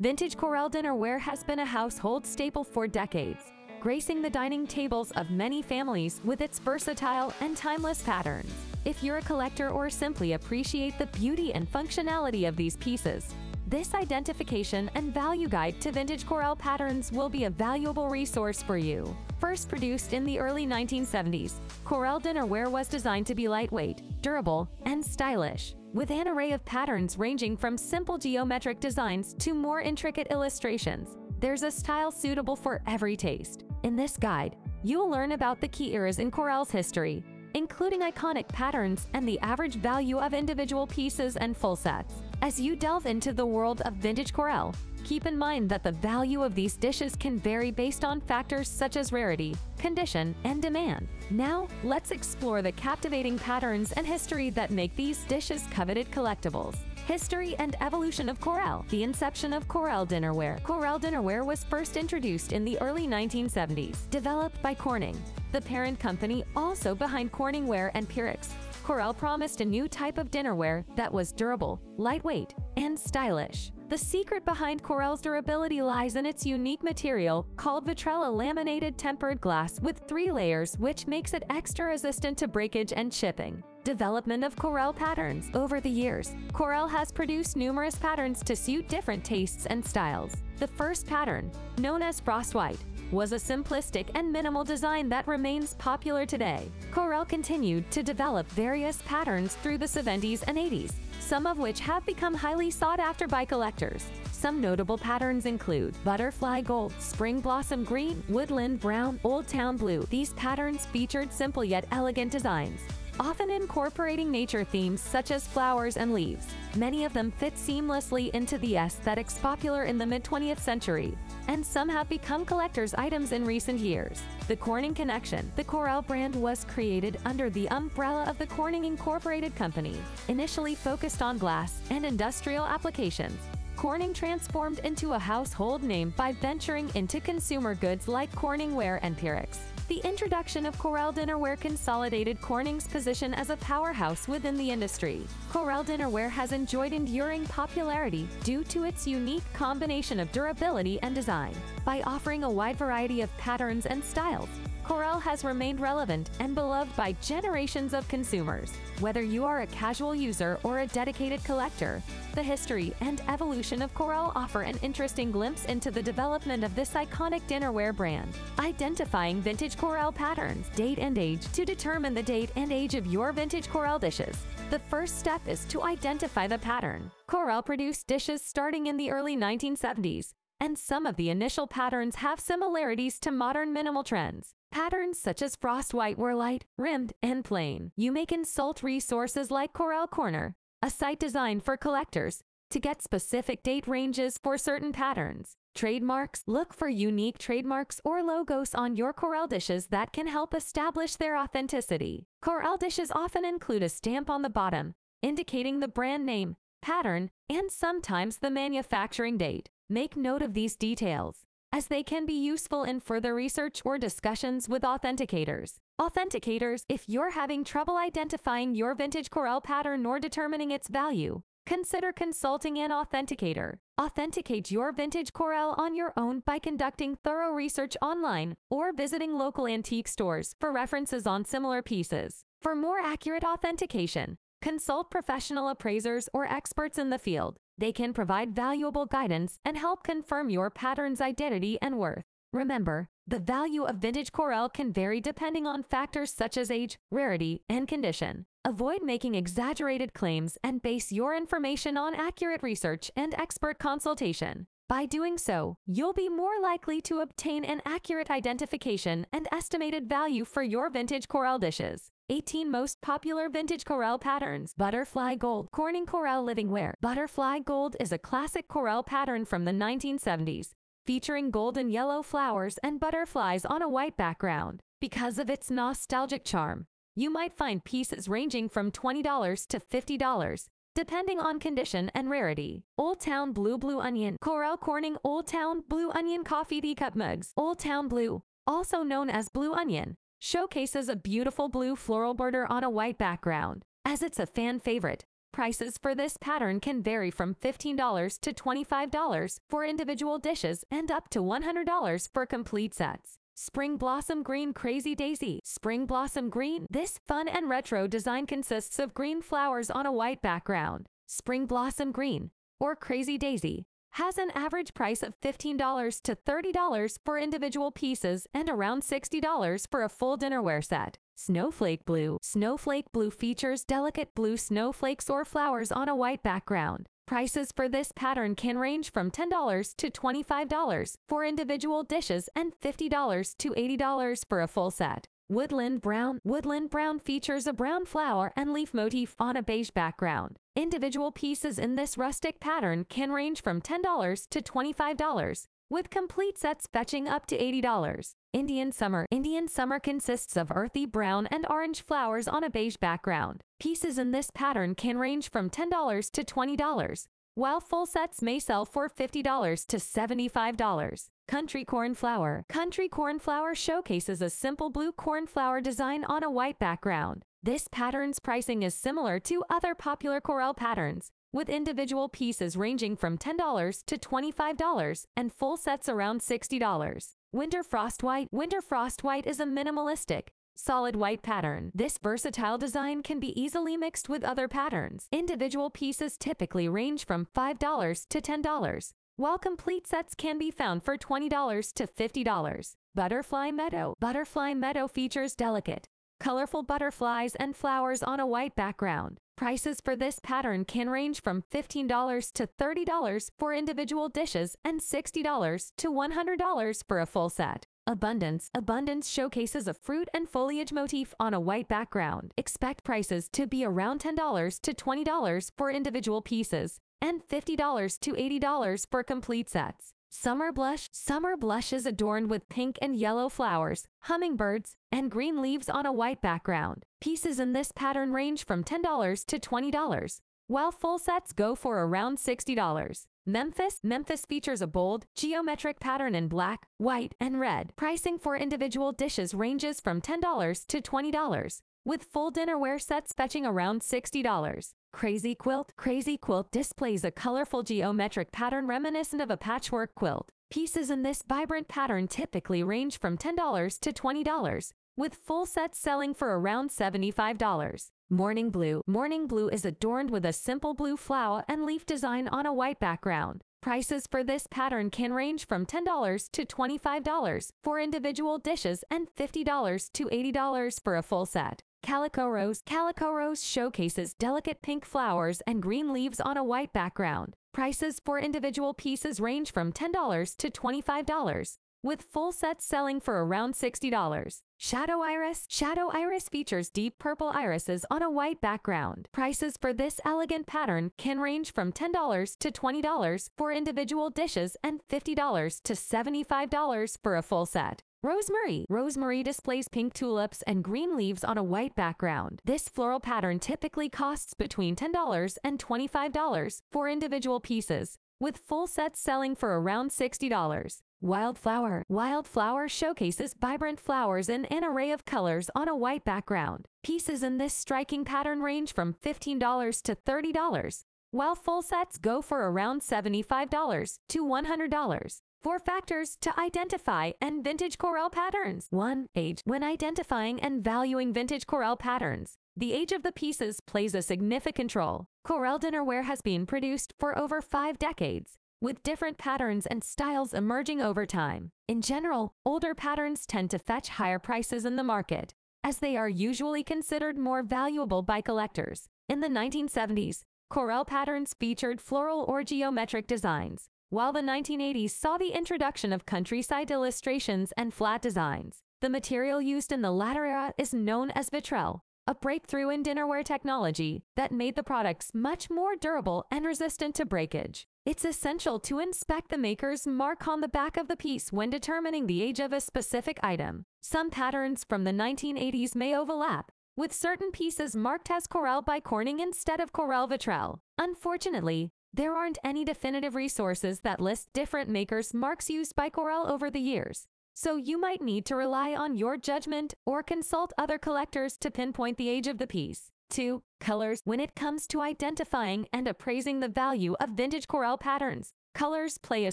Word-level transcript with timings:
Vintage 0.00 0.36
Corelle 0.36 0.70
dinnerware 0.70 1.18
has 1.18 1.42
been 1.42 1.58
a 1.58 1.64
household 1.64 2.24
staple 2.24 2.62
for 2.62 2.86
decades, 2.86 3.40
gracing 3.80 4.22
the 4.22 4.30
dining 4.30 4.64
tables 4.64 5.10
of 5.16 5.28
many 5.28 5.60
families 5.60 6.20
with 6.22 6.40
its 6.40 6.60
versatile 6.60 7.34
and 7.40 7.56
timeless 7.56 8.00
patterns. 8.02 8.52
If 8.84 9.02
you're 9.02 9.16
a 9.16 9.22
collector 9.22 9.70
or 9.70 9.90
simply 9.90 10.34
appreciate 10.34 10.96
the 10.98 11.06
beauty 11.06 11.52
and 11.52 11.68
functionality 11.68 12.46
of 12.46 12.54
these 12.54 12.76
pieces, 12.76 13.34
this 13.68 13.92
identification 13.92 14.90
and 14.94 15.12
value 15.12 15.46
guide 15.46 15.78
to 15.82 15.92
vintage 15.92 16.24
Corelle 16.24 16.56
patterns 16.56 17.12
will 17.12 17.28
be 17.28 17.44
a 17.44 17.50
valuable 17.50 18.08
resource 18.08 18.62
for 18.62 18.78
you. 18.78 19.14
First 19.40 19.68
produced 19.68 20.14
in 20.14 20.24
the 20.24 20.38
early 20.38 20.66
1970s, 20.66 21.60
Corelle 21.84 22.18
dinnerware 22.18 22.70
was 22.70 22.88
designed 22.88 23.26
to 23.26 23.34
be 23.34 23.46
lightweight, 23.46 24.22
durable, 24.22 24.70
and 24.86 25.04
stylish, 25.04 25.74
with 25.92 26.10
an 26.10 26.28
array 26.28 26.52
of 26.52 26.64
patterns 26.64 27.18
ranging 27.18 27.58
from 27.58 27.76
simple 27.76 28.16
geometric 28.16 28.80
designs 28.80 29.34
to 29.34 29.52
more 29.52 29.82
intricate 29.82 30.28
illustrations. 30.30 31.18
There's 31.38 31.62
a 31.62 31.70
style 31.70 32.10
suitable 32.10 32.56
for 32.56 32.80
every 32.86 33.16
taste. 33.18 33.64
In 33.82 33.96
this 33.96 34.16
guide, 34.16 34.56
you'll 34.82 35.10
learn 35.10 35.32
about 35.32 35.60
the 35.60 35.68
key 35.68 35.92
eras 35.92 36.20
in 36.20 36.30
Corelle's 36.30 36.70
history, 36.70 37.22
including 37.52 38.00
iconic 38.00 38.48
patterns 38.48 39.08
and 39.12 39.28
the 39.28 39.38
average 39.40 39.74
value 39.74 40.18
of 40.18 40.32
individual 40.32 40.86
pieces 40.86 41.36
and 41.36 41.54
full 41.54 41.76
sets. 41.76 42.14
As 42.40 42.60
you 42.60 42.76
delve 42.76 43.06
into 43.06 43.32
the 43.32 43.44
world 43.44 43.82
of 43.82 43.94
vintage 43.94 44.32
Corelle, 44.32 44.72
keep 45.02 45.26
in 45.26 45.36
mind 45.36 45.68
that 45.68 45.82
the 45.82 45.90
value 45.90 46.44
of 46.44 46.54
these 46.54 46.76
dishes 46.76 47.16
can 47.16 47.40
vary 47.40 47.72
based 47.72 48.04
on 48.04 48.20
factors 48.20 48.68
such 48.68 48.96
as 48.96 49.12
rarity, 49.12 49.56
condition, 49.76 50.36
and 50.44 50.62
demand. 50.62 51.08
Now, 51.30 51.66
let's 51.82 52.12
explore 52.12 52.62
the 52.62 52.70
captivating 52.70 53.40
patterns 53.40 53.90
and 53.92 54.06
history 54.06 54.50
that 54.50 54.70
make 54.70 54.94
these 54.94 55.24
dishes 55.24 55.64
coveted 55.72 56.12
collectibles. 56.12 56.76
History 57.06 57.56
and 57.58 57.74
evolution 57.80 58.28
of 58.28 58.38
Corelle. 58.38 58.84
The 58.90 59.02
inception 59.02 59.52
of 59.52 59.66
Corelle 59.66 60.06
dinnerware. 60.06 60.62
Corelle 60.62 61.00
dinnerware 61.00 61.44
was 61.44 61.64
first 61.64 61.96
introduced 61.96 62.52
in 62.52 62.64
the 62.64 62.80
early 62.80 63.08
1970s, 63.08 64.08
developed 64.10 64.62
by 64.62 64.74
Corning, 64.74 65.20
the 65.50 65.60
parent 65.60 65.98
company 65.98 66.44
also 66.54 66.94
behind 66.94 67.32
Corningware 67.32 67.90
and 67.94 68.08
Pyrex. 68.08 68.50
Corelle 68.88 69.12
promised 69.12 69.60
a 69.60 69.66
new 69.66 69.86
type 69.86 70.16
of 70.16 70.30
dinnerware 70.30 70.82
that 70.96 71.12
was 71.12 71.30
durable, 71.30 71.78
lightweight, 71.98 72.54
and 72.78 72.98
stylish. 72.98 73.70
The 73.90 73.98
secret 73.98 74.46
behind 74.46 74.82
Corelle's 74.82 75.20
durability 75.20 75.82
lies 75.82 76.16
in 76.16 76.24
its 76.24 76.46
unique 76.46 76.82
material 76.82 77.46
called 77.56 77.86
Vitrelle 77.86 78.34
laminated 78.34 78.96
tempered 78.96 79.42
glass 79.42 79.78
with 79.82 80.00
three 80.08 80.32
layers 80.32 80.74
which 80.78 81.06
makes 81.06 81.34
it 81.34 81.44
extra 81.50 81.84
resistant 81.84 82.38
to 82.38 82.48
breakage 82.48 82.94
and 82.96 83.12
chipping. 83.12 83.62
Development 83.88 84.44
of 84.44 84.54
Corelle 84.54 84.92
patterns 84.94 85.50
Over 85.54 85.80
the 85.80 85.88
years, 85.88 86.34
Corelle 86.52 86.90
has 86.90 87.10
produced 87.10 87.56
numerous 87.56 87.94
patterns 87.94 88.42
to 88.44 88.54
suit 88.54 88.86
different 88.86 89.24
tastes 89.24 89.64
and 89.64 89.82
styles. 89.82 90.34
The 90.58 90.66
first 90.66 91.06
pattern, 91.06 91.50
known 91.78 92.02
as 92.02 92.20
Frost 92.20 92.54
White, 92.54 92.84
was 93.10 93.32
a 93.32 93.36
simplistic 93.36 94.10
and 94.14 94.30
minimal 94.30 94.62
design 94.62 95.08
that 95.08 95.26
remains 95.26 95.72
popular 95.76 96.26
today. 96.26 96.70
Corelle 96.90 97.24
continued 97.26 97.90
to 97.90 98.02
develop 98.02 98.46
various 98.50 99.00
patterns 99.06 99.54
through 99.54 99.78
the 99.78 99.86
70s 99.86 100.44
and 100.46 100.58
80s, 100.58 100.92
some 101.18 101.46
of 101.46 101.56
which 101.56 101.80
have 101.80 102.04
become 102.04 102.34
highly 102.34 102.70
sought 102.70 103.00
after 103.00 103.26
by 103.26 103.46
collectors. 103.46 104.04
Some 104.32 104.60
notable 104.60 104.98
patterns 104.98 105.46
include 105.46 105.94
Butterfly 106.04 106.60
Gold, 106.60 106.92
Spring 107.00 107.40
Blossom 107.40 107.84
Green, 107.84 108.22
Woodland 108.28 108.80
Brown, 108.80 109.18
Old 109.24 109.48
Town 109.48 109.78
Blue. 109.78 110.06
These 110.10 110.34
patterns 110.34 110.84
featured 110.84 111.32
simple 111.32 111.64
yet 111.64 111.86
elegant 111.90 112.30
designs, 112.30 112.80
often 113.20 113.50
incorporating 113.50 114.30
nature 114.30 114.64
themes 114.64 115.00
such 115.00 115.30
as 115.30 115.46
flowers 115.46 115.96
and 115.96 116.12
leaves. 116.12 116.46
Many 116.76 117.04
of 117.04 117.12
them 117.12 117.30
fit 117.30 117.54
seamlessly 117.54 118.30
into 118.30 118.58
the 118.58 118.76
aesthetics 118.76 119.38
popular 119.38 119.84
in 119.84 119.98
the 119.98 120.06
mid-20th 120.06 120.58
century, 120.60 121.16
and 121.48 121.64
some 121.64 121.88
have 121.88 122.08
become 122.08 122.44
collector's 122.44 122.94
items 122.94 123.32
in 123.32 123.44
recent 123.44 123.78
years. 123.80 124.22
The 124.46 124.56
Corning 124.56 124.94
Connection 124.94 125.50
The 125.56 125.64
Corelle 125.64 126.02
brand 126.02 126.34
was 126.34 126.64
created 126.64 127.18
under 127.24 127.50
the 127.50 127.68
umbrella 127.70 128.24
of 128.28 128.38
the 128.38 128.46
Corning 128.46 128.84
Incorporated 128.84 129.54
Company, 129.56 129.96
initially 130.28 130.74
focused 130.74 131.22
on 131.22 131.38
glass 131.38 131.80
and 131.90 132.04
industrial 132.04 132.66
applications. 132.66 133.38
Corning 133.76 134.12
transformed 134.12 134.80
into 134.80 135.12
a 135.12 135.18
household 135.18 135.82
name 135.82 136.12
by 136.16 136.32
venturing 136.32 136.90
into 136.94 137.20
consumer 137.20 137.74
goods 137.76 138.08
like 138.08 138.32
Corningware 138.32 138.98
and 139.02 139.16
Pyrex. 139.16 139.58
The 139.88 140.02
introduction 140.04 140.66
of 140.66 140.78
Corelle 140.78 141.14
Dinnerware 141.14 141.58
consolidated 141.58 142.42
Corning's 142.42 142.86
position 142.86 143.32
as 143.32 143.48
a 143.48 143.56
powerhouse 143.56 144.28
within 144.28 144.54
the 144.54 144.70
industry. 144.70 145.26
Corelle 145.50 145.82
Dinnerware 145.82 146.28
has 146.28 146.52
enjoyed 146.52 146.92
enduring 146.92 147.46
popularity 147.46 148.28
due 148.44 148.64
to 148.64 148.84
its 148.84 149.06
unique 149.06 149.50
combination 149.54 150.20
of 150.20 150.30
durability 150.30 151.00
and 151.00 151.14
design. 151.14 151.54
By 151.86 152.02
offering 152.02 152.44
a 152.44 152.50
wide 152.50 152.76
variety 152.76 153.22
of 153.22 153.34
patterns 153.38 153.86
and 153.86 154.04
styles, 154.04 154.50
Corelle 154.88 155.20
has 155.20 155.44
remained 155.44 155.80
relevant 155.80 156.30
and 156.40 156.54
beloved 156.54 156.96
by 156.96 157.12
generations 157.20 157.92
of 157.92 158.08
consumers. 158.08 158.72
Whether 159.00 159.22
you 159.22 159.44
are 159.44 159.60
a 159.60 159.66
casual 159.66 160.14
user 160.14 160.58
or 160.62 160.78
a 160.78 160.86
dedicated 160.86 161.44
collector, 161.44 162.02
the 162.34 162.42
history 162.42 162.94
and 163.02 163.20
evolution 163.28 163.82
of 163.82 163.92
Corelle 163.92 164.32
offer 164.34 164.62
an 164.62 164.78
interesting 164.80 165.30
glimpse 165.30 165.66
into 165.66 165.90
the 165.90 166.02
development 166.02 166.64
of 166.64 166.74
this 166.74 166.94
iconic 166.94 167.42
dinnerware 167.46 167.94
brand. 167.94 168.32
Identifying 168.58 169.42
vintage 169.42 169.76
Corelle 169.76 170.10
patterns, 170.10 170.70
date 170.74 170.98
and 170.98 171.18
age 171.18 171.46
to 171.52 171.66
determine 171.66 172.14
the 172.14 172.22
date 172.22 172.50
and 172.56 172.72
age 172.72 172.94
of 172.94 173.06
your 173.06 173.30
vintage 173.32 173.68
Corelle 173.68 173.98
dishes. 173.98 174.38
The 174.70 174.78
first 174.78 175.18
step 175.18 175.46
is 175.46 175.66
to 175.66 175.82
identify 175.82 176.46
the 176.46 176.56
pattern. 176.56 177.10
Corelle 177.26 177.62
produced 177.62 178.06
dishes 178.06 178.40
starting 178.40 178.86
in 178.86 178.96
the 178.96 179.10
early 179.10 179.36
1970s, 179.36 180.32
and 180.58 180.78
some 180.78 181.04
of 181.04 181.16
the 181.16 181.28
initial 181.28 181.66
patterns 181.66 182.16
have 182.16 182.40
similarities 182.40 183.20
to 183.20 183.30
modern 183.30 183.74
minimal 183.74 184.02
trends. 184.02 184.54
Patterns 184.70 185.18
such 185.18 185.42
as 185.42 185.56
frost 185.56 185.94
white 185.94 186.18
were 186.18 186.34
light, 186.34 186.64
rimmed, 186.76 187.12
and 187.22 187.44
plain. 187.44 187.92
You 187.96 188.12
may 188.12 188.26
consult 188.26 188.82
resources 188.82 189.50
like 189.50 189.72
Corelle 189.72 190.06
Corner, 190.06 190.54
a 190.82 190.90
site 190.90 191.18
designed 191.18 191.64
for 191.64 191.76
collectors, 191.76 192.42
to 192.70 192.78
get 192.78 193.02
specific 193.02 193.62
date 193.62 193.88
ranges 193.88 194.38
for 194.42 194.58
certain 194.58 194.92
patterns. 194.92 195.56
Trademarks 195.74 196.42
Look 196.46 196.74
for 196.74 196.88
unique 196.88 197.38
trademarks 197.38 198.00
or 198.04 198.22
logos 198.22 198.74
on 198.74 198.96
your 198.96 199.12
Corelle 199.12 199.46
dishes 199.46 199.86
that 199.86 200.12
can 200.12 200.26
help 200.26 200.54
establish 200.54 201.16
their 201.16 201.36
authenticity. 201.36 202.26
Corelle 202.42 202.76
dishes 202.78 203.10
often 203.12 203.44
include 203.44 203.82
a 203.82 203.88
stamp 203.88 204.28
on 204.28 204.42
the 204.42 204.50
bottom, 204.50 204.94
indicating 205.22 205.80
the 205.80 205.88
brand 205.88 206.26
name, 206.26 206.56
pattern, 206.82 207.30
and 207.48 207.70
sometimes 207.70 208.38
the 208.38 208.50
manufacturing 208.50 209.38
date. 209.38 209.70
Make 209.88 210.16
note 210.16 210.42
of 210.42 210.52
these 210.52 210.76
details, 210.76 211.46
as 211.72 211.86
they 211.86 212.02
can 212.02 212.26
be 212.26 212.34
useful 212.34 212.84
in 212.84 213.00
further 213.00 213.34
research 213.34 213.82
or 213.84 213.98
discussions 213.98 214.68
with 214.68 214.82
authenticators. 214.82 215.76
Authenticators, 216.00 216.84
if 216.88 217.08
you're 217.08 217.32
having 217.32 217.64
trouble 217.64 217.96
identifying 217.96 218.74
your 218.74 218.94
vintage 218.94 219.30
Corelle 219.30 219.62
pattern 219.62 220.06
or 220.06 220.18
determining 220.18 220.70
its 220.70 220.88
value, 220.88 221.42
consider 221.66 222.12
consulting 222.12 222.78
an 222.78 222.90
authenticator. 222.90 223.74
Authenticate 224.00 224.70
your 224.70 224.92
vintage 224.92 225.32
Corelle 225.32 225.74
on 225.76 225.94
your 225.94 226.12
own 226.16 226.40
by 226.46 226.58
conducting 226.58 227.16
thorough 227.16 227.52
research 227.52 227.96
online 228.00 228.54
or 228.70 228.92
visiting 228.92 229.34
local 229.34 229.66
antique 229.66 230.08
stores 230.08 230.54
for 230.58 230.72
references 230.72 231.26
on 231.26 231.44
similar 231.44 231.82
pieces. 231.82 232.44
For 232.62 232.74
more 232.74 232.98
accurate 232.98 233.44
authentication, 233.44 234.38
consult 234.62 235.10
professional 235.10 235.68
appraisers 235.68 236.28
or 236.32 236.46
experts 236.46 236.98
in 236.98 237.10
the 237.10 237.18
field. 237.18 237.58
They 237.78 237.92
can 237.92 238.12
provide 238.12 238.54
valuable 238.56 239.06
guidance 239.06 239.58
and 239.64 239.78
help 239.78 240.02
confirm 240.02 240.50
your 240.50 240.68
pattern's 240.68 241.20
identity 241.20 241.78
and 241.80 241.96
worth. 241.96 242.24
Remember, 242.52 243.08
the 243.26 243.38
value 243.38 243.84
of 243.84 243.96
vintage 243.96 244.32
Corelle 244.32 244.68
can 244.72 244.92
vary 244.92 245.20
depending 245.20 245.66
on 245.66 245.82
factors 245.84 246.32
such 246.34 246.56
as 246.56 246.70
age, 246.70 246.98
rarity, 247.10 247.62
and 247.68 247.86
condition. 247.86 248.46
Avoid 248.64 249.02
making 249.02 249.34
exaggerated 249.34 250.12
claims 250.12 250.58
and 250.64 250.82
base 250.82 251.12
your 251.12 251.36
information 251.36 251.96
on 251.96 252.14
accurate 252.14 252.62
research 252.62 253.10
and 253.14 253.32
expert 253.34 253.78
consultation. 253.78 254.66
By 254.88 255.04
doing 255.04 255.36
so, 255.36 255.76
you'll 255.84 256.14
be 256.14 256.30
more 256.30 256.58
likely 256.62 257.02
to 257.02 257.20
obtain 257.20 257.62
an 257.62 257.82
accurate 257.84 258.30
identification 258.30 259.26
and 259.34 259.46
estimated 259.52 260.08
value 260.08 260.46
for 260.46 260.62
your 260.62 260.88
vintage 260.88 261.28
Corelle 261.28 261.58
dishes. 261.58 262.10
18 262.30 262.70
most 262.70 263.02
popular 263.02 263.50
vintage 263.50 263.84
Corelle 263.84 264.18
patterns. 264.18 264.72
Butterfly 264.78 265.34
Gold. 265.34 265.68
Corning 265.72 266.06
Corelle 266.06 266.42
Livingware. 266.42 266.94
Butterfly 267.02 267.58
Gold 267.58 267.96
is 268.00 268.12
a 268.12 268.18
classic 268.18 268.66
Corelle 268.66 269.02
pattern 269.02 269.44
from 269.44 269.66
the 269.66 269.72
1970s, 269.72 270.70
featuring 271.04 271.50
golden 271.50 271.90
yellow 271.90 272.22
flowers 272.22 272.78
and 272.82 272.98
butterflies 272.98 273.66
on 273.66 273.82
a 273.82 273.88
white 273.90 274.16
background. 274.16 274.80
Because 275.02 275.38
of 275.38 275.50
its 275.50 275.70
nostalgic 275.70 276.46
charm, 276.46 276.86
you 277.14 277.30
might 277.30 277.52
find 277.52 277.84
pieces 277.84 278.26
ranging 278.26 278.70
from 278.70 278.90
$20 278.90 279.66
to 279.66 279.80
$50, 279.80 280.66
depending 280.98 281.38
on 281.38 281.60
condition 281.60 282.10
and 282.12 282.28
rarity. 282.28 282.82
Old 282.98 283.20
Town 283.20 283.52
Blue 283.52 283.78
Blue 283.78 284.00
Onion. 284.00 284.36
Corelle 284.40 284.76
Corning 284.76 285.16
Old 285.22 285.46
Town 285.46 285.84
Blue 285.88 286.10
Onion 286.10 286.42
Coffee 286.42 286.80
Teacup 286.80 287.14
Mugs. 287.14 287.52
Old 287.56 287.78
Town 287.78 288.08
Blue, 288.08 288.42
also 288.66 289.04
known 289.04 289.30
as 289.30 289.48
Blue 289.48 289.72
Onion, 289.74 290.16
showcases 290.40 291.08
a 291.08 291.14
beautiful 291.14 291.68
blue 291.68 291.94
floral 291.94 292.34
border 292.34 292.66
on 292.66 292.82
a 292.82 292.90
white 292.90 293.16
background. 293.16 293.84
As 294.04 294.22
it's 294.22 294.40
a 294.40 294.46
fan 294.46 294.80
favorite, 294.80 295.24
Prices 295.52 295.98
for 295.98 296.14
this 296.14 296.36
pattern 296.36 296.78
can 296.78 297.02
vary 297.02 297.30
from 297.30 297.54
$15 297.54 298.40
to 298.40 298.52
$25 298.52 299.58
for 299.68 299.84
individual 299.84 300.38
dishes 300.38 300.84
and 300.90 301.10
up 301.10 301.28
to 301.30 301.40
$100 301.40 302.28
for 302.32 302.46
complete 302.46 302.94
sets. 302.94 303.38
Spring 303.60 303.96
Blossom 303.96 304.44
Green 304.44 304.72
Crazy 304.72 305.16
Daisy. 305.16 305.58
Spring 305.64 306.06
Blossom 306.06 306.48
Green. 306.48 306.86
This 306.90 307.18
fun 307.26 307.48
and 307.48 307.68
retro 307.68 308.06
design 308.06 308.46
consists 308.46 309.00
of 309.00 309.14
green 309.14 309.42
flowers 309.42 309.90
on 309.90 310.06
a 310.06 310.12
white 310.12 310.40
background. 310.40 311.08
Spring 311.26 311.66
Blossom 311.66 312.12
Green, 312.12 312.52
or 312.78 312.94
Crazy 312.94 313.36
Daisy, 313.36 313.84
has 314.12 314.38
an 314.38 314.52
average 314.54 314.94
price 314.94 315.24
of 315.24 315.34
$15 315.40 316.22
to 316.22 316.36
$30 316.36 317.18
for 317.24 317.36
individual 317.36 317.90
pieces 317.90 318.46
and 318.54 318.68
around 318.68 319.02
$60 319.02 319.90
for 319.90 320.04
a 320.04 320.08
full 320.08 320.38
dinnerware 320.38 320.84
set. 320.84 321.18
Snowflake 321.36 322.04
Blue. 322.04 322.38
Snowflake 322.40 323.10
Blue 323.10 323.32
features 323.32 323.82
delicate 323.82 324.36
blue 324.36 324.56
snowflakes 324.56 325.28
or 325.28 325.44
flowers 325.44 325.90
on 325.90 326.08
a 326.08 326.14
white 326.14 326.44
background. 326.44 327.08
Prices 327.28 327.72
for 327.76 327.90
this 327.90 328.10
pattern 328.10 328.54
can 328.54 328.78
range 328.78 329.12
from 329.12 329.30
$10 329.30 329.94
to 329.96 330.10
$25 330.10 331.16
for 331.28 331.44
individual 331.44 332.02
dishes 332.02 332.48
and 332.56 332.72
$50 332.80 333.54
to 333.58 333.70
$80 333.70 334.44
for 334.48 334.62
a 334.62 334.66
full 334.66 334.90
set. 334.90 335.26
Woodland 335.50 336.00
Brown 336.00 336.40
Woodland 336.42 336.88
Brown 336.88 337.18
features 337.18 337.66
a 337.66 337.74
brown 337.74 338.06
flower 338.06 338.50
and 338.56 338.72
leaf 338.72 338.94
motif 338.94 339.34
on 339.38 339.58
a 339.58 339.62
beige 339.62 339.90
background. 339.90 340.56
Individual 340.74 341.30
pieces 341.30 341.78
in 341.78 341.96
this 341.96 342.16
rustic 342.16 342.60
pattern 342.60 343.04
can 343.10 343.30
range 343.30 343.62
from 343.62 343.82
$10 343.82 344.48
to 344.48 344.62
$25, 344.62 345.66
with 345.90 346.08
complete 346.08 346.56
sets 346.56 346.88
fetching 346.90 347.28
up 347.28 347.44
to 347.44 347.58
$80. 347.58 348.36
Indian 348.54 348.92
Summer 348.92 349.26
Indian 349.30 349.68
Summer 349.68 350.00
consists 350.00 350.56
of 350.56 350.72
earthy 350.74 351.04
brown 351.04 351.46
and 351.48 351.66
orange 351.68 352.02
flowers 352.02 352.48
on 352.48 352.64
a 352.64 352.70
beige 352.70 352.96
background. 352.96 353.60
Pieces 353.78 354.16
in 354.16 354.30
this 354.30 354.50
pattern 354.50 354.94
can 354.94 355.18
range 355.18 355.50
from 355.50 355.68
$10 355.68 356.30
to 356.30 356.44
$20, 356.44 357.26
while 357.54 357.78
full 357.78 358.06
sets 358.06 358.40
may 358.40 358.58
sell 358.58 358.86
for 358.86 359.06
$50 359.06 359.86
to 359.86 359.96
$75. 359.98 361.26
Country 361.46 361.84
Cornflower 361.84 362.64
Country 362.70 363.06
Cornflower 363.06 363.74
showcases 363.74 364.40
a 364.40 364.48
simple 364.48 364.88
blue 364.88 365.12
cornflower 365.12 365.82
design 365.82 366.24
on 366.24 366.42
a 366.42 366.50
white 366.50 366.78
background. 366.78 367.44
This 367.62 367.86
pattern's 367.92 368.38
pricing 368.38 368.82
is 368.82 368.94
similar 368.94 369.38
to 369.40 369.62
other 369.68 369.94
popular 369.94 370.40
Corelle 370.40 370.74
patterns, 370.74 371.28
with 371.52 371.68
individual 371.68 372.30
pieces 372.30 372.78
ranging 372.78 373.14
from 373.14 373.36
$10 373.36 374.04
to 374.06 374.16
$25 374.16 375.26
and 375.36 375.52
full 375.52 375.76
sets 375.76 376.08
around 376.08 376.40
$60. 376.40 377.34
Winter 377.50 377.82
Frost 377.82 378.22
White 378.22 378.48
Winter 378.52 378.82
Frost 378.82 379.24
White 379.24 379.46
is 379.46 379.58
a 379.58 379.64
minimalistic, 379.64 380.48
solid 380.76 381.16
white 381.16 381.40
pattern. 381.40 381.90
This 381.94 382.18
versatile 382.18 382.76
design 382.76 383.22
can 383.22 383.40
be 383.40 383.58
easily 383.58 383.96
mixed 383.96 384.28
with 384.28 384.44
other 384.44 384.68
patterns. 384.68 385.28
Individual 385.32 385.88
pieces 385.88 386.36
typically 386.36 386.90
range 386.90 387.24
from 387.24 387.46
$5 387.56 388.28
to 388.28 388.40
$10, 388.42 389.12
while 389.36 389.56
complete 389.56 390.06
sets 390.06 390.34
can 390.34 390.58
be 390.58 390.70
found 390.70 391.02
for 391.02 391.16
$20 391.16 391.94
to 391.94 392.06
$50. 392.06 392.94
Butterfly 393.14 393.70
Meadow 393.70 394.14
Butterfly 394.20 394.74
Meadow 394.74 395.08
features 395.08 395.54
delicate, 395.54 396.06
colorful 396.38 396.82
butterflies 396.82 397.54
and 397.54 397.74
flowers 397.74 398.22
on 398.22 398.40
a 398.40 398.46
white 398.46 398.76
background. 398.76 399.38
Prices 399.58 400.00
for 400.00 400.14
this 400.14 400.38
pattern 400.40 400.84
can 400.84 401.10
range 401.10 401.42
from 401.42 401.64
$15 401.74 402.52
to 402.52 402.68
$30 402.78 403.50
for 403.58 403.74
individual 403.74 404.28
dishes 404.28 404.76
and 404.84 405.00
$60 405.00 405.90
to 405.96 406.12
$100 406.12 407.02
for 407.08 407.20
a 407.20 407.26
full 407.26 407.50
set. 407.50 407.84
Abundance. 408.06 408.68
Abundance 408.72 409.28
showcases 409.28 409.88
a 409.88 409.94
fruit 409.94 410.28
and 410.32 410.48
foliage 410.48 410.92
motif 410.92 411.34
on 411.40 411.54
a 411.54 411.60
white 411.60 411.88
background. 411.88 412.54
Expect 412.56 413.02
prices 413.02 413.48
to 413.48 413.66
be 413.66 413.84
around 413.84 414.20
$10 414.20 414.80
to 414.80 414.94
$20 414.94 415.70
for 415.76 415.90
individual 415.90 416.40
pieces 416.40 417.00
and 417.20 417.42
$50 417.42 418.20
to 418.20 418.34
$80 418.34 419.06
for 419.10 419.24
complete 419.24 419.68
sets. 419.68 420.12
Summer 420.30 420.72
blush. 420.72 421.08
Summer 421.10 421.56
blush 421.56 421.90
is 421.90 422.04
adorned 422.04 422.50
with 422.50 422.68
pink 422.68 422.98
and 423.00 423.16
yellow 423.16 423.48
flowers, 423.48 424.06
hummingbirds, 424.20 424.94
and 425.10 425.30
green 425.30 425.62
leaves 425.62 425.88
on 425.88 426.04
a 426.04 426.12
white 426.12 426.42
background. 426.42 427.04
Pieces 427.20 427.58
in 427.58 427.72
this 427.72 427.92
pattern 427.92 428.32
range 428.32 428.66
from 428.66 428.84
$10 428.84 429.46
to 429.46 429.58
$20, 429.58 430.40
while 430.66 430.92
full 430.92 431.18
sets 431.18 431.54
go 431.54 431.74
for 431.74 432.02
around 432.02 432.36
$60. 432.36 433.26
Memphis 433.46 434.00
Memphis 434.02 434.44
features 434.44 434.82
a 434.82 434.86
bold, 434.86 435.24
geometric 435.34 435.98
pattern 435.98 436.34
in 436.34 436.48
black, 436.48 436.86
white, 436.98 437.34
and 437.40 437.58
red. 437.58 437.94
Pricing 437.96 438.38
for 438.38 438.54
individual 438.54 439.12
dishes 439.12 439.54
ranges 439.54 439.98
from 439.98 440.20
$10 440.20 440.86
to 440.88 441.00
$20, 441.00 441.80
with 442.04 442.22
full 442.24 442.52
dinnerware 442.52 443.00
sets 443.00 443.32
fetching 443.32 443.64
around 443.64 444.02
$60. 444.02 444.92
Crazy 445.12 445.54
Quilt 445.54 445.92
Crazy 445.96 446.36
Quilt 446.36 446.70
displays 446.70 447.24
a 447.24 447.30
colorful 447.30 447.82
geometric 447.82 448.52
pattern 448.52 448.86
reminiscent 448.86 449.42
of 449.42 449.50
a 449.50 449.56
patchwork 449.56 450.14
quilt. 450.14 450.52
Pieces 450.70 451.10
in 451.10 451.22
this 451.22 451.42
vibrant 451.48 451.88
pattern 451.88 452.28
typically 452.28 452.82
range 452.82 453.18
from 453.18 453.38
$10 453.38 454.00
to 454.00 454.12
$20, 454.12 454.92
with 455.16 455.34
full 455.34 455.66
sets 455.66 455.98
selling 455.98 456.34
for 456.34 456.58
around 456.58 456.90
$75. 456.90 458.10
Morning 458.30 458.70
Blue 458.70 459.02
Morning 459.06 459.46
Blue 459.46 459.68
is 459.70 459.86
adorned 459.86 460.30
with 460.30 460.44
a 460.44 460.52
simple 460.52 460.92
blue 460.92 461.16
flower 461.16 461.64
and 461.66 461.84
leaf 461.84 462.04
design 462.04 462.46
on 462.48 462.66
a 462.66 462.72
white 462.72 463.00
background. 463.00 463.62
Prices 463.80 464.26
for 464.30 464.44
this 464.44 464.66
pattern 464.70 465.08
can 465.08 465.32
range 465.32 465.66
from 465.66 465.86
$10 465.86 466.50
to 466.52 466.64
$25 466.66 467.70
for 467.82 467.98
individual 467.98 468.58
dishes 468.58 469.02
and 469.10 469.28
$50 469.34 470.12
to 470.12 470.24
$80 470.26 471.00
for 471.02 471.16
a 471.16 471.22
full 471.22 471.46
set. 471.46 471.82
Calico 472.02 472.48
Rose 472.48 472.82
Calico 472.86 473.30
Rose 473.32 473.62
showcases 473.62 474.34
delicate 474.34 474.82
pink 474.82 475.04
flowers 475.04 475.60
and 475.66 475.82
green 475.82 476.12
leaves 476.12 476.40
on 476.40 476.56
a 476.56 476.64
white 476.64 476.92
background. 476.92 477.54
Prices 477.74 478.20
for 478.24 478.38
individual 478.38 478.94
pieces 478.94 479.40
range 479.40 479.72
from 479.72 479.92
$10 479.92 480.56
to 480.56 480.70
$25, 480.70 481.76
with 482.02 482.22
full 482.22 482.52
sets 482.52 482.84
selling 482.84 483.20
for 483.20 483.44
around 483.44 483.74
$60. 483.74 484.60
Shadow 484.78 485.20
Iris 485.20 485.66
Shadow 485.68 486.08
Iris 486.12 486.48
features 486.48 486.90
deep 486.90 487.18
purple 487.18 487.48
irises 487.48 488.06
on 488.10 488.22
a 488.22 488.30
white 488.30 488.60
background. 488.60 489.28
Prices 489.32 489.76
for 489.80 489.92
this 489.92 490.20
elegant 490.24 490.66
pattern 490.66 491.10
can 491.18 491.40
range 491.40 491.72
from 491.72 491.92
$10 491.92 492.58
to 492.58 492.70
$20 492.70 493.50
for 493.58 493.72
individual 493.72 494.30
dishes 494.30 494.76
and 494.84 495.00
$50 495.10 495.82
to 495.82 495.92
$75 495.94 497.18
for 497.22 497.36
a 497.36 497.42
full 497.42 497.66
set. 497.66 498.02
Rosemary. 498.20 498.84
Rosemary 498.88 499.44
displays 499.44 499.86
pink 499.86 500.12
tulips 500.12 500.62
and 500.62 500.82
green 500.82 501.16
leaves 501.16 501.44
on 501.44 501.56
a 501.56 501.62
white 501.62 501.94
background. 501.94 502.60
This 502.64 502.88
floral 502.88 503.20
pattern 503.20 503.60
typically 503.60 504.08
costs 504.08 504.54
between 504.54 504.96
$10 504.96 505.56
and 505.62 505.78
$25 505.78 506.80
for 506.90 507.08
individual 507.08 507.60
pieces, 507.60 508.18
with 508.40 508.58
full 508.58 508.88
sets 508.88 509.20
selling 509.20 509.54
for 509.54 509.80
around 509.80 510.10
$60. 510.10 511.00
Wildflower. 511.20 512.02
Wildflower 512.08 512.88
showcases 512.88 513.54
vibrant 513.60 514.00
flowers 514.00 514.48
in 514.48 514.64
an 514.64 514.82
array 514.82 515.12
of 515.12 515.24
colors 515.24 515.70
on 515.76 515.86
a 515.86 515.96
white 515.96 516.24
background. 516.24 516.86
Pieces 517.04 517.44
in 517.44 517.58
this 517.58 517.72
striking 517.72 518.24
pattern 518.24 518.62
range 518.62 518.92
from 518.92 519.14
$15 519.14 520.02
to 520.02 520.16
$30, 520.16 521.04
while 521.30 521.54
full 521.54 521.82
sets 521.82 522.18
go 522.18 522.42
for 522.42 522.68
around 522.68 523.02
$75 523.02 524.18
to 524.30 524.44
$100. 524.44 525.40
Four 525.60 525.80
factors 525.80 526.36
to 526.42 526.56
identify 526.58 527.32
and 527.40 527.64
vintage 527.64 527.98
Corelle 527.98 528.30
patterns. 528.30 528.86
1. 528.90 529.26
Age. 529.34 529.60
When 529.64 529.82
identifying 529.82 530.60
and 530.60 530.84
valuing 530.84 531.32
vintage 531.32 531.66
Corelle 531.66 531.98
patterns, 531.98 532.54
the 532.76 532.92
age 532.92 533.10
of 533.10 533.24
the 533.24 533.32
pieces 533.32 533.80
plays 533.80 534.14
a 534.14 534.22
significant 534.22 534.94
role. 534.94 535.26
Corelle 535.44 535.80
dinnerware 535.80 536.22
has 536.24 536.42
been 536.42 536.64
produced 536.64 537.12
for 537.18 537.36
over 537.36 537.60
five 537.60 537.98
decades, 537.98 538.54
with 538.80 539.02
different 539.02 539.36
patterns 539.36 539.84
and 539.84 540.04
styles 540.04 540.54
emerging 540.54 541.02
over 541.02 541.26
time. 541.26 541.72
In 541.88 542.02
general, 542.02 542.52
older 542.64 542.94
patterns 542.94 543.44
tend 543.44 543.72
to 543.72 543.80
fetch 543.80 544.10
higher 544.10 544.38
prices 544.38 544.84
in 544.84 544.94
the 544.94 545.02
market, 545.02 545.54
as 545.82 545.98
they 545.98 546.16
are 546.16 546.28
usually 546.28 546.84
considered 546.84 547.36
more 547.36 547.64
valuable 547.64 548.22
by 548.22 548.40
collectors. 548.40 549.08
In 549.28 549.40
the 549.40 549.48
1970s, 549.48 550.42
Corelle 550.70 551.04
patterns 551.04 551.56
featured 551.58 552.00
floral 552.00 552.44
or 552.46 552.62
geometric 552.62 553.26
designs, 553.26 553.88
while 554.10 554.32
the 554.32 554.40
1980s 554.40 555.10
saw 555.10 555.36
the 555.36 555.50
introduction 555.50 556.14
of 556.14 556.24
countryside 556.24 556.90
illustrations 556.90 557.74
and 557.76 557.92
flat 557.92 558.22
designs, 558.22 558.78
the 559.02 559.10
material 559.10 559.60
used 559.60 559.92
in 559.92 560.00
the 560.00 560.10
latter 560.10 560.46
era 560.46 560.72
is 560.78 560.94
known 560.94 561.30
as 561.32 561.50
Vitrelle, 561.50 562.00
a 562.26 562.34
breakthrough 562.34 562.88
in 562.88 563.02
dinnerware 563.02 563.44
technology 563.44 564.22
that 564.34 564.50
made 564.50 564.76
the 564.76 564.82
products 564.82 565.32
much 565.34 565.68
more 565.68 565.94
durable 565.94 566.46
and 566.50 566.64
resistant 566.64 567.14
to 567.16 567.26
breakage. 567.26 567.86
It's 568.06 568.24
essential 568.24 568.80
to 568.80 568.98
inspect 568.98 569.50
the 569.50 569.58
maker's 569.58 570.06
mark 570.06 570.48
on 570.48 570.62
the 570.62 570.68
back 570.68 570.96
of 570.96 571.08
the 571.08 571.16
piece 571.16 571.52
when 571.52 571.68
determining 571.68 572.26
the 572.26 572.42
age 572.42 572.60
of 572.60 572.72
a 572.72 572.80
specific 572.80 573.38
item. 573.42 573.84
Some 574.00 574.30
patterns 574.30 574.84
from 574.88 575.04
the 575.04 575.12
1980s 575.12 575.94
may 575.94 576.16
overlap, 576.16 576.72
with 576.96 577.12
certain 577.12 577.50
pieces 577.50 577.94
marked 577.94 578.30
as 578.30 578.46
Corelle 578.46 578.80
by 578.80 579.00
Corning 579.00 579.38
instead 579.38 579.80
of 579.80 579.92
Corelle 579.92 580.28
Vitrelle. 580.28 580.78
Unfortunately, 580.96 581.90
there 582.12 582.34
aren't 582.34 582.58
any 582.64 582.84
definitive 582.84 583.34
resources 583.34 584.00
that 584.00 584.20
list 584.20 584.48
different 584.52 584.88
makers' 584.88 585.34
marks 585.34 585.68
used 585.68 585.94
by 585.94 586.08
Corelle 586.08 586.48
over 586.48 586.70
the 586.70 586.80
years, 586.80 587.26
so 587.54 587.76
you 587.76 588.00
might 588.00 588.22
need 588.22 588.46
to 588.46 588.56
rely 588.56 588.94
on 588.94 589.16
your 589.16 589.36
judgment 589.36 589.94
or 590.06 590.22
consult 590.22 590.72
other 590.78 590.98
collectors 590.98 591.56
to 591.58 591.70
pinpoint 591.70 592.16
the 592.16 592.28
age 592.28 592.46
of 592.46 592.58
the 592.58 592.66
piece. 592.66 593.10
2. 593.30 593.62
Colors 593.80 594.20
When 594.24 594.40
it 594.40 594.54
comes 594.54 594.86
to 594.88 595.02
identifying 595.02 595.86
and 595.92 596.08
appraising 596.08 596.60
the 596.60 596.68
value 596.68 597.14
of 597.20 597.30
vintage 597.30 597.66
Corelle 597.66 597.98
patterns, 597.98 598.52
colors 598.74 599.18
play 599.18 599.44
a 599.44 599.52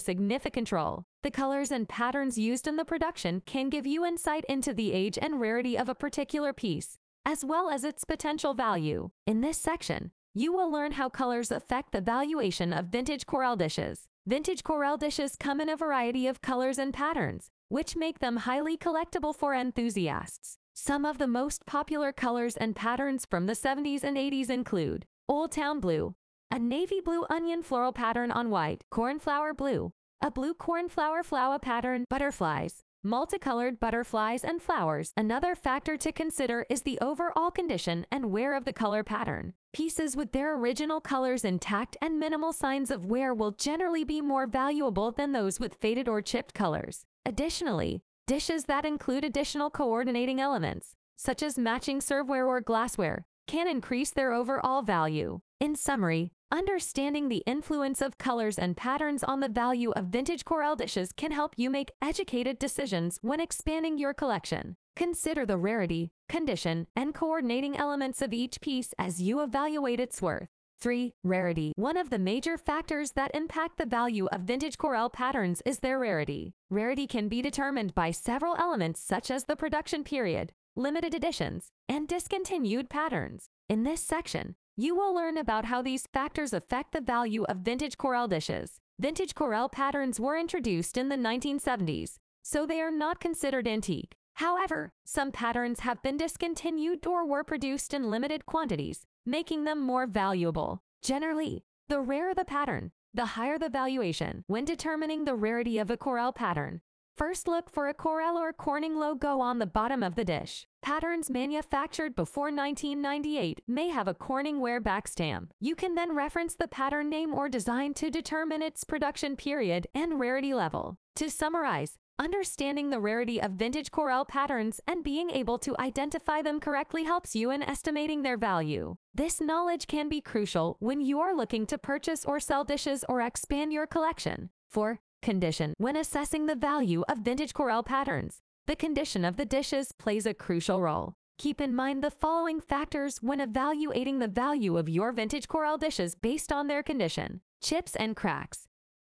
significant 0.00 0.72
role. 0.72 1.04
The 1.22 1.30
colors 1.30 1.70
and 1.70 1.88
patterns 1.88 2.38
used 2.38 2.66
in 2.66 2.76
the 2.76 2.84
production 2.84 3.42
can 3.44 3.68
give 3.68 3.86
you 3.86 4.04
insight 4.04 4.44
into 4.48 4.72
the 4.72 4.92
age 4.92 5.18
and 5.20 5.40
rarity 5.40 5.76
of 5.76 5.88
a 5.88 5.94
particular 5.94 6.52
piece, 6.52 6.96
as 7.24 7.44
well 7.44 7.68
as 7.68 7.84
its 7.84 8.04
potential 8.04 8.54
value. 8.54 9.10
In 9.26 9.40
this 9.40 9.58
section, 9.58 10.12
you 10.38 10.52
will 10.52 10.70
learn 10.70 10.92
how 10.92 11.08
colors 11.08 11.50
affect 11.50 11.92
the 11.92 12.00
valuation 12.02 12.70
of 12.70 12.88
vintage 12.88 13.24
Corelle 13.24 13.56
dishes. 13.56 14.06
Vintage 14.26 14.62
Corelle 14.62 14.98
dishes 14.98 15.34
come 15.34 15.62
in 15.62 15.70
a 15.70 15.76
variety 15.78 16.26
of 16.26 16.42
colors 16.42 16.76
and 16.76 16.92
patterns, 16.92 17.48
which 17.70 17.96
make 17.96 18.18
them 18.18 18.36
highly 18.36 18.76
collectible 18.76 19.34
for 19.34 19.54
enthusiasts. 19.54 20.58
Some 20.74 21.06
of 21.06 21.16
the 21.16 21.26
most 21.26 21.64
popular 21.64 22.12
colors 22.12 22.54
and 22.54 22.76
patterns 22.76 23.24
from 23.24 23.46
the 23.46 23.54
70s 23.54 24.04
and 24.04 24.18
80s 24.18 24.50
include 24.50 25.06
Old 25.26 25.52
Town 25.52 25.80
Blue, 25.80 26.14
a 26.50 26.58
navy 26.58 27.00
blue 27.02 27.24
onion 27.30 27.62
floral 27.62 27.92
pattern 27.92 28.30
on 28.30 28.50
white, 28.50 28.84
cornflower 28.90 29.54
blue, 29.54 29.92
a 30.22 30.30
blue 30.30 30.52
cornflower 30.52 31.22
flower 31.22 31.58
pattern, 31.58 32.04
butterflies, 32.10 32.82
multicolored 33.06 33.78
butterflies 33.78 34.44
and 34.44 34.60
flowers. 34.60 35.12
Another 35.16 35.54
factor 35.54 35.96
to 35.96 36.12
consider 36.12 36.66
is 36.68 36.82
the 36.82 36.98
overall 37.00 37.50
condition 37.50 38.04
and 38.10 38.32
wear 38.32 38.54
of 38.54 38.64
the 38.64 38.72
color 38.72 39.02
pattern. 39.04 39.54
Pieces 39.72 40.16
with 40.16 40.32
their 40.32 40.56
original 40.56 41.00
colors 41.00 41.44
intact 41.44 41.96
and 42.02 42.18
minimal 42.18 42.52
signs 42.52 42.90
of 42.90 43.06
wear 43.06 43.32
will 43.32 43.52
generally 43.52 44.04
be 44.04 44.20
more 44.20 44.46
valuable 44.46 45.12
than 45.12 45.32
those 45.32 45.60
with 45.60 45.74
faded 45.74 46.08
or 46.08 46.20
chipped 46.20 46.54
colors. 46.54 47.04
Additionally, 47.24 48.02
dishes 48.26 48.64
that 48.64 48.84
include 48.84 49.24
additional 49.24 49.70
coordinating 49.70 50.40
elements, 50.40 50.94
such 51.16 51.42
as 51.42 51.58
matching 51.58 52.00
serveware 52.00 52.46
or 52.46 52.60
glassware, 52.60 53.24
can 53.46 53.68
increase 53.68 54.10
their 54.10 54.32
overall 54.32 54.82
value. 54.82 55.40
In 55.60 55.76
summary, 55.76 56.32
Understanding 56.52 57.28
the 57.28 57.42
influence 57.44 58.00
of 58.00 58.18
colors 58.18 58.56
and 58.56 58.76
patterns 58.76 59.24
on 59.24 59.40
the 59.40 59.48
value 59.48 59.90
of 59.92 60.06
vintage 60.06 60.44
Corelle 60.44 60.76
dishes 60.76 61.10
can 61.10 61.32
help 61.32 61.54
you 61.56 61.68
make 61.68 61.90
educated 62.00 62.56
decisions 62.60 63.18
when 63.20 63.40
expanding 63.40 63.98
your 63.98 64.14
collection. 64.14 64.76
Consider 64.94 65.44
the 65.44 65.58
rarity, 65.58 66.12
condition, 66.28 66.86
and 66.94 67.12
coordinating 67.12 67.76
elements 67.76 68.22
of 68.22 68.32
each 68.32 68.60
piece 68.60 68.94
as 68.96 69.20
you 69.20 69.40
evaluate 69.40 69.98
its 69.98 70.22
worth. 70.22 70.46
3. 70.80 71.14
Rarity. 71.24 71.72
One 71.74 71.96
of 71.96 72.10
the 72.10 72.18
major 72.18 72.56
factors 72.56 73.12
that 73.12 73.34
impact 73.34 73.76
the 73.76 73.84
value 73.84 74.26
of 74.26 74.42
vintage 74.42 74.78
Corelle 74.78 75.12
patterns 75.12 75.62
is 75.66 75.80
their 75.80 75.98
rarity. 75.98 76.54
Rarity 76.70 77.08
can 77.08 77.28
be 77.28 77.42
determined 77.42 77.92
by 77.92 78.12
several 78.12 78.54
elements 78.56 79.00
such 79.00 79.32
as 79.32 79.44
the 79.44 79.56
production 79.56 80.04
period, 80.04 80.52
limited 80.76 81.12
editions, 81.12 81.72
and 81.88 82.06
discontinued 82.06 82.88
patterns. 82.88 83.48
In 83.68 83.82
this 83.82 84.00
section, 84.00 84.54
you 84.76 84.94
will 84.94 85.14
learn 85.14 85.38
about 85.38 85.64
how 85.64 85.80
these 85.80 86.06
factors 86.12 86.52
affect 86.52 86.92
the 86.92 87.00
value 87.00 87.44
of 87.44 87.58
vintage 87.58 87.96
Corelle 87.96 88.28
dishes. 88.28 88.78
Vintage 88.98 89.34
Corelle 89.34 89.70
patterns 89.70 90.20
were 90.20 90.36
introduced 90.36 90.98
in 90.98 91.08
the 91.08 91.16
1970s, 91.16 92.18
so 92.42 92.66
they 92.66 92.80
are 92.80 92.90
not 92.90 93.18
considered 93.18 93.66
antique. 93.66 94.16
However, 94.34 94.92
some 95.06 95.32
patterns 95.32 95.80
have 95.80 96.02
been 96.02 96.18
discontinued 96.18 97.06
or 97.06 97.26
were 97.26 97.42
produced 97.42 97.94
in 97.94 98.10
limited 98.10 98.44
quantities, 98.44 99.06
making 99.24 99.64
them 99.64 99.80
more 99.80 100.06
valuable. 100.06 100.82
Generally, 101.02 101.64
the 101.88 102.00
rarer 102.00 102.34
the 102.34 102.44
pattern, 102.44 102.92
the 103.14 103.24
higher 103.24 103.58
the 103.58 103.70
valuation. 103.70 104.44
When 104.46 104.66
determining 104.66 105.24
the 105.24 105.34
rarity 105.34 105.78
of 105.78 105.90
a 105.90 105.96
Corelle 105.96 106.34
pattern, 106.34 106.82
First 107.16 107.48
look 107.48 107.70
for 107.70 107.88
a 107.88 107.94
Corelle 107.94 108.36
or 108.36 108.52
Corning 108.52 108.98
logo 108.98 109.40
on 109.40 109.58
the 109.58 109.66
bottom 109.66 110.02
of 110.02 110.16
the 110.16 110.24
dish. 110.24 110.66
Patterns 110.82 111.30
manufactured 111.30 112.14
before 112.14 112.50
1998 112.50 113.62
may 113.66 113.88
have 113.88 114.06
a 114.06 114.12
Corningware 114.12 114.82
back 114.82 115.08
stamp. 115.08 115.50
You 115.58 115.74
can 115.74 115.94
then 115.94 116.14
reference 116.14 116.54
the 116.54 116.68
pattern 116.68 117.08
name 117.08 117.32
or 117.32 117.48
design 117.48 117.94
to 117.94 118.10
determine 118.10 118.60
its 118.60 118.84
production 118.84 119.34
period 119.34 119.86
and 119.94 120.20
rarity 120.20 120.52
level. 120.52 120.98
To 121.16 121.30
summarize, 121.30 121.96
Understanding 122.18 122.88
the 122.88 122.98
rarity 122.98 123.42
of 123.42 123.52
vintage 123.52 123.90
Corelle 123.90 124.26
patterns 124.26 124.80
and 124.86 125.04
being 125.04 125.28
able 125.28 125.58
to 125.58 125.76
identify 125.78 126.40
them 126.40 126.60
correctly 126.60 127.04
helps 127.04 127.36
you 127.36 127.50
in 127.50 127.62
estimating 127.62 128.22
their 128.22 128.38
value. 128.38 128.96
This 129.14 129.38
knowledge 129.38 129.86
can 129.86 130.08
be 130.08 130.22
crucial 130.22 130.78
when 130.80 131.02
you 131.02 131.20
are 131.20 131.36
looking 131.36 131.66
to 131.66 131.76
purchase 131.76 132.24
or 132.24 132.40
sell 132.40 132.64
dishes 132.64 133.04
or 133.06 133.20
expand 133.20 133.70
your 133.70 133.86
collection. 133.86 134.48
For 134.70 135.00
Condition. 135.26 135.74
When 135.78 135.96
assessing 135.96 136.46
the 136.46 136.54
value 136.54 137.02
of 137.08 137.18
vintage 137.18 137.52
Corelle 137.52 137.84
patterns, 137.84 138.38
the 138.68 138.76
condition 138.76 139.24
of 139.24 139.36
the 139.36 139.44
dishes 139.44 139.90
plays 139.90 140.24
a 140.24 140.32
crucial 140.32 140.80
role. 140.80 141.14
Keep 141.36 141.60
in 141.60 141.74
mind 141.74 142.04
the 142.04 142.12
following 142.12 142.60
factors 142.60 143.18
when 143.20 143.40
evaluating 143.40 144.20
the 144.20 144.28
value 144.28 144.78
of 144.78 144.88
your 144.88 145.10
vintage 145.10 145.48
Corelle 145.48 145.78
dishes 145.78 146.14
based 146.14 146.52
on 146.52 146.68
their 146.68 146.84
condition. 146.84 147.40
Chips 147.60 147.96
and 147.96 148.14
cracks. 148.14 148.68